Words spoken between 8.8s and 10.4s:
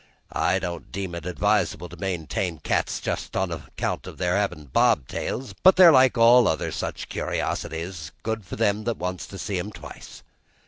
that wants to see 'm twice.